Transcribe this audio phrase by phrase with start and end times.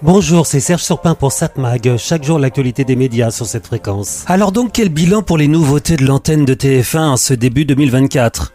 [0.00, 1.96] Bonjour, c'est Serge Surpin pour SatMag.
[1.96, 4.22] Chaque jour, l'actualité des médias sur cette fréquence.
[4.28, 8.52] Alors donc, quel bilan pour les nouveautés de l'antenne de TF1 en ce début 2024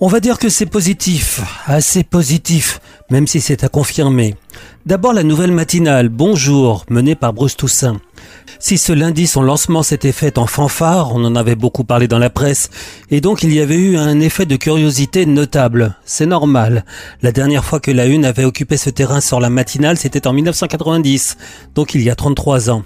[0.00, 2.80] On va dire que c'est positif, assez positif,
[3.12, 4.34] même si c'est à confirmer.
[4.86, 8.00] D'abord la nouvelle matinale Bonjour, menée par Bruce Toussaint.
[8.58, 12.18] Si ce lundi son lancement s'était fait en fanfare, on en avait beaucoup parlé dans
[12.18, 12.70] la presse,
[13.10, 15.94] et donc il y avait eu un effet de curiosité notable.
[16.06, 16.86] C'est normal.
[17.20, 20.32] La dernière fois que la Une avait occupé ce terrain sur la matinale, c'était en
[20.32, 21.36] 1990,
[21.74, 22.82] donc il y a 33 ans.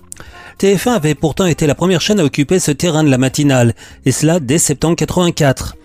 [0.58, 4.10] TF1 avait pourtant été la première chaîne à occuper ce terrain de la matinale, et
[4.10, 5.76] cela dès septembre 84.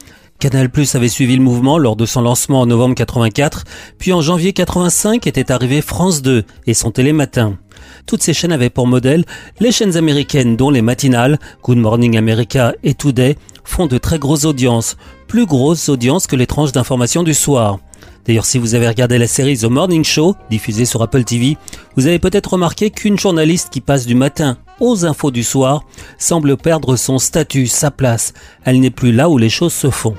[0.42, 3.64] Canal Plus avait suivi le mouvement lors de son lancement en novembre 84,
[4.00, 7.60] puis en janvier 85 était arrivé France 2 et son télématin.
[8.08, 9.24] Toutes ces chaînes avaient pour modèle
[9.60, 14.46] les chaînes américaines dont les matinales, Good Morning America et Today, font de très grosses
[14.46, 17.78] audiences, plus grosses audiences que les tranches d'information du soir.
[18.26, 21.56] D'ailleurs, si vous avez regardé la série The Morning Show, diffusée sur Apple TV,
[21.96, 25.84] vous avez peut-être remarqué qu'une journaliste qui passe du matin aux infos du soir
[26.18, 28.34] semble perdre son statut, sa place.
[28.66, 30.16] Elle n'est plus là où les choses se font.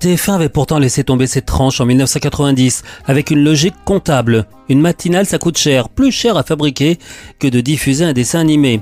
[0.00, 4.46] TF1 avait pourtant laissé tomber cette tranche en 1990 avec une logique comptable.
[4.68, 6.98] Une matinale ça coûte cher, plus cher à fabriquer
[7.38, 8.80] que de diffuser un dessin animé.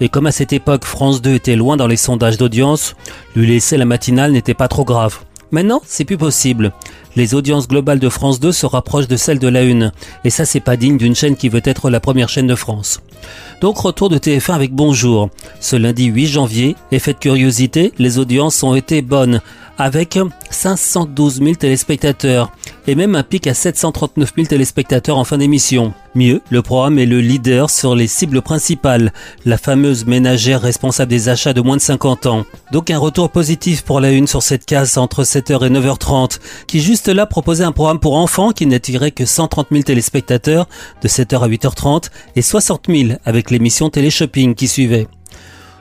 [0.00, 2.94] Et comme à cette époque France 2 était loin dans les sondages d'audience,
[3.36, 5.20] lui laisser la matinale n'était pas trop grave.
[5.54, 6.72] Maintenant, c'est plus possible.
[7.14, 9.92] Les audiences globales de France 2 se rapprochent de celles de la Une.
[10.24, 13.00] Et ça, c'est pas digne d'une chaîne qui veut être la première chaîne de France.
[13.60, 15.30] Donc, retour de TF1 avec Bonjour.
[15.60, 19.40] Ce lundi 8 janvier, effet de curiosité, les audiences ont été bonnes
[19.78, 20.18] avec
[20.50, 22.52] 512 000 téléspectateurs
[22.86, 25.94] et même un pic à 739 000 téléspectateurs en fin d'émission.
[26.14, 29.12] Mieux, le programme est le leader sur les cibles principales,
[29.44, 32.44] la fameuse ménagère responsable des achats de moins de 50 ans.
[32.72, 36.80] Donc un retour positif pour la une sur cette case entre 7h et 9h30, qui
[36.80, 40.68] juste là proposait un programme pour enfants qui n'attirait que 130 000 téléspectateurs
[41.02, 45.08] de 7h à 8h30 et 60 000 avec l'émission Télé-Shopping qui suivait.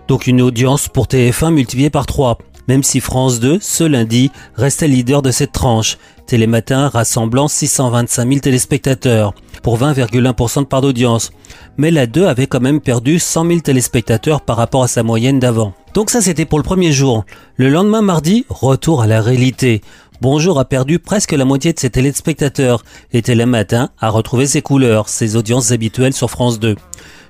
[0.07, 4.87] Donc une audience pour TF1 multipliée par 3 même si France 2, ce lundi, restait
[4.87, 11.31] leader de cette tranche, Télématin rassemblant 625 000 téléspectateurs, pour 20,1% de part d'audience.
[11.77, 15.39] Mais la 2 avait quand même perdu 100 000 téléspectateurs par rapport à sa moyenne
[15.39, 15.73] d'avant.
[15.93, 17.25] Donc ça c'était pour le premier jour.
[17.57, 19.81] Le lendemain mardi, retour à la réalité.
[20.23, 25.09] Bonjour a perdu presque la moitié de ses téléspectateurs et Télématin a retrouvé ses couleurs,
[25.09, 26.77] ses audiences habituelles sur France 2.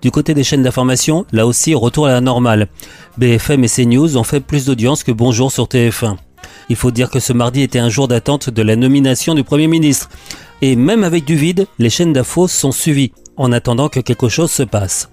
[0.03, 2.67] Du côté des chaînes d'information, là aussi, retour à la normale.
[3.17, 6.17] BFM et CNews ont fait plus d'audience que Bonjour sur TF1.
[6.69, 9.65] Il faut dire que ce mardi était un jour d'attente de la nomination du Premier
[9.65, 10.09] ministre.
[10.61, 14.51] Et même avec du vide, les chaînes d'infos sont suivies, en attendant que quelque chose
[14.51, 15.09] se passe.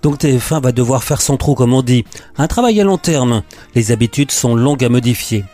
[0.00, 2.04] Donc TF1 va devoir faire son trou, comme on dit.
[2.38, 3.42] Un travail à long terme.
[3.74, 5.44] Les habitudes sont longues à modifier.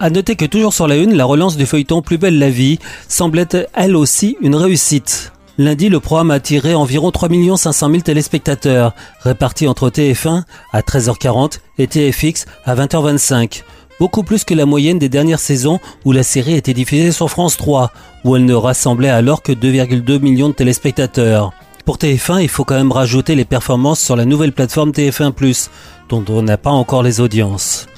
[0.00, 2.78] À noter que toujours sur la une, la relance du feuilleton Plus belle la vie
[3.08, 5.32] semble être elle aussi une réussite.
[5.58, 11.58] Lundi, le programme a attiré environ 3 500 000 téléspectateurs, répartis entre TF1 à 13h40
[11.78, 13.64] et TFX à 20h25.
[13.98, 17.56] Beaucoup plus que la moyenne des dernières saisons où la série était diffusée sur France
[17.56, 17.90] 3,
[18.22, 21.52] où elle ne rassemblait alors que 2,2 millions de téléspectateurs.
[21.84, 25.68] Pour TF1, il faut quand même rajouter les performances sur la nouvelle plateforme TF1+,
[26.08, 27.88] dont on n'a pas encore les audiences.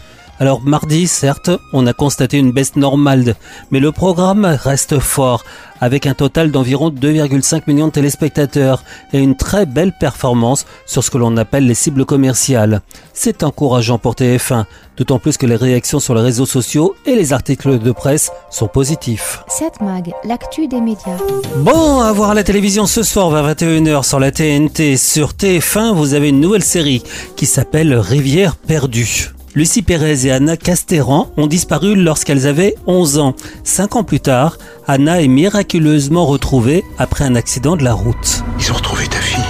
[0.40, 3.34] Alors mardi, certes, on a constaté une baisse normale,
[3.70, 5.44] mais le programme reste fort,
[5.82, 11.10] avec un total d'environ 2,5 millions de téléspectateurs et une très belle performance sur ce
[11.10, 12.80] que l'on appelle les cibles commerciales.
[13.12, 14.64] C'est encourageant pour TF1,
[14.96, 18.68] d'autant plus que les réactions sur les réseaux sociaux et les articles de presse sont
[18.68, 19.44] positifs.
[19.48, 21.18] 7 Mag, l'actu des médias.
[21.56, 24.96] Bon, à voir à la télévision ce soir vers 21h sur la TNT.
[24.96, 27.02] Sur TF1, vous avez une nouvelle série
[27.36, 29.34] qui s'appelle Rivière perdue.
[29.56, 33.34] Lucie Pérez et Anna Castéran ont disparu lorsqu'elles avaient 11 ans.
[33.64, 38.44] Cinq ans plus tard, Anna est miraculeusement retrouvée après un accident de la route.
[38.60, 39.42] Ils ont retrouvé ta fille.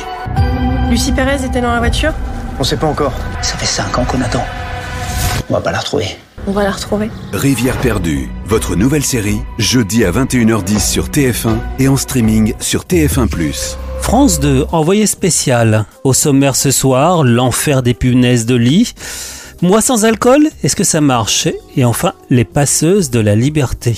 [0.88, 2.14] Lucie Pérez était dans la voiture?
[2.58, 3.12] On sait pas encore.
[3.42, 4.44] Ça fait 5 ans qu'on attend.
[5.50, 6.06] On va pas la retrouver.
[6.46, 7.10] On va la retrouver.
[7.34, 13.28] Rivière perdue, votre nouvelle série, jeudi à 21h10 sur TF1 et en streaming sur TF1⁇
[14.00, 15.84] France 2, envoyé spécial.
[16.04, 18.94] Au sommaire ce soir, l'enfer des punaises de lit.
[19.62, 21.46] Moi sans alcool, est-ce que ça marche?
[21.76, 23.94] Et enfin, les passeuses de la liberté.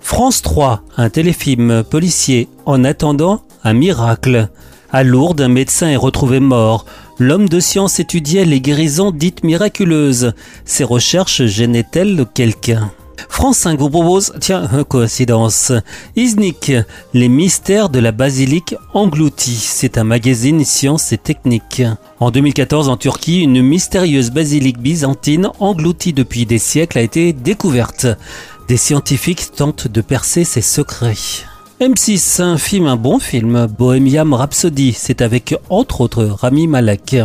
[0.00, 2.48] France 3, un téléfilm policier.
[2.64, 4.48] En attendant, un miracle.
[4.92, 6.86] À Lourdes, un médecin est retrouvé mort.
[7.18, 10.32] L'homme de science étudiait les guérisons dites miraculeuses.
[10.64, 12.92] Ses recherches gênaient-elles quelqu'un?
[13.28, 15.72] France 5 vous propose, tiens, coïncidence,
[16.16, 16.72] Iznik,
[17.12, 19.58] les mystères de la basilique engloutie.
[19.60, 21.82] C'est un magazine science et technique.
[22.20, 28.06] En 2014, en Turquie, une mystérieuse basilique byzantine engloutie depuis des siècles a été découverte.
[28.68, 31.44] Des scientifiques tentent de percer ses secrets.
[31.80, 37.16] M6, un film, un bon film, Bohemian Rhapsody, c'est avec entre autres Rami Malek.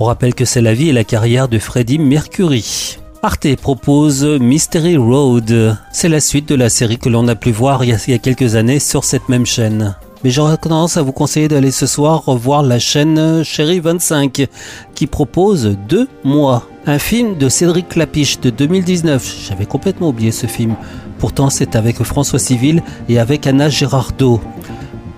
[0.00, 2.98] On rappelle que c'est la vie et la carrière de Freddie Mercury.
[3.22, 5.76] Arte propose Mystery Road.
[5.92, 8.54] C'est la suite de la série que l'on a pu voir il y a quelques
[8.54, 9.96] années sur cette même chaîne.
[10.22, 14.46] Mais j'aurais tendance à vous conseiller d'aller ce soir revoir la chaîne Chérie 25
[14.94, 16.68] qui propose Deux mois.
[16.86, 19.46] Un film de Cédric Clapiche de 2019.
[19.48, 20.76] J'avais complètement oublié ce film.
[21.18, 24.40] Pourtant, c'est avec François Civil et avec Anna Girardot.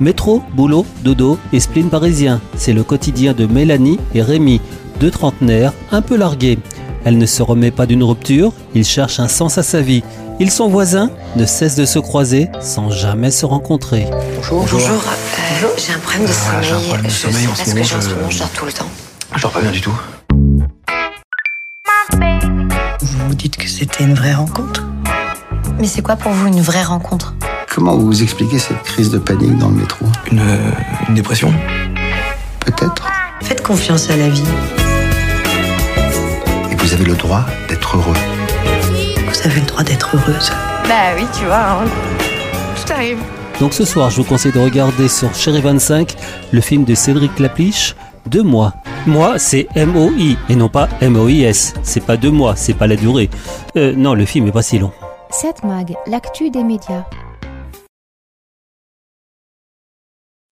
[0.00, 2.40] Métro, boulot, dodo et spleen parisien.
[2.56, 4.60] C'est le quotidien de Mélanie et Rémi,
[5.00, 6.58] deux trentenaires un peu largués.
[7.04, 10.02] Elle ne se remet pas d'une rupture, ils cherchent un sens à sa vie.
[10.40, 14.06] Ils sont voisins, ne cessent de se croiser sans jamais se rencontrer.
[14.36, 14.60] Bonjour.
[14.70, 14.80] Bonjour.
[14.88, 16.58] Euh, j'ai un problème de sommeil.
[16.58, 18.08] Ah, j'ai un problème de je sommeil sais en pas ce moment, j'ai en ce
[18.08, 18.88] je- moment, je dors tout le temps.
[19.34, 19.94] Je dors pas bien du tout.
[23.00, 24.84] Vous vous dites que c'était une vraie rencontre?
[25.80, 27.34] Mais c'est quoi pour vous une vraie rencontre?
[27.74, 30.04] Comment vous expliquez cette crise de panique dans le métro?
[30.30, 30.70] Une, euh,
[31.08, 31.52] une dépression?
[32.60, 33.06] Peut-être.
[33.42, 34.42] Faites confiance à la vie.
[36.98, 38.16] Avez le droit d'être heureux.
[39.28, 40.50] Vous avez le droit d'être heureuse.
[40.88, 41.84] Bah oui, tu vois, hein.
[42.74, 43.18] tout arrive.
[43.60, 46.16] Donc ce soir, je vous conseille de regarder sur Chérie 25
[46.50, 47.94] le film de Cédric Clapiche,
[48.26, 48.72] Deux mois.
[49.06, 51.74] Moi, c'est M-O-I et non pas M-O-I-S.
[51.84, 53.30] C'est pas deux mois, c'est pas la durée.
[53.76, 54.90] Euh, non, le film est pas si long.
[55.30, 57.04] 7 Mag, l'actu des médias.